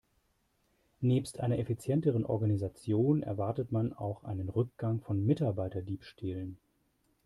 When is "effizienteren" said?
1.59-2.25